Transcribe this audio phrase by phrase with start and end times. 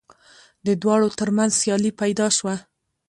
[0.65, 2.55] د دواړو تر منځ سیالي پیدا شوه